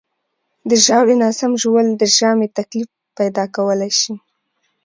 [0.69, 4.13] د ژاولې ناسم ژوول د ژامې تکلیف پیدا کولی شي.